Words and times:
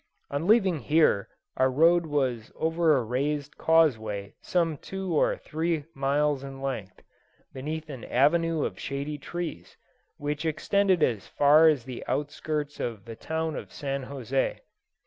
On 0.31 0.47
leaving 0.47 0.79
here 0.79 1.27
our 1.57 1.69
road 1.69 2.07
was 2.07 2.51
over 2.55 2.97
a 2.97 3.03
raised 3.03 3.59
causeway 3.59 4.33
some 4.41 4.77
two 4.77 5.13
or 5.13 5.37
three 5.37 5.85
miles 5.93 6.43
in 6.43 6.59
length, 6.59 7.03
beneath 7.53 7.87
an 7.87 8.05
avenue 8.05 8.65
of 8.65 8.79
shady 8.79 9.19
trees, 9.19 9.77
which 10.17 10.43
extended 10.43 11.03
as 11.03 11.27
far 11.27 11.67
as 11.67 11.83
the 11.85 12.03
outskirts 12.07 12.79
of 12.79 13.05
the 13.05 13.15
town 13.15 13.55
of 13.55 13.71
St. 13.71 14.05
José. 14.05 14.61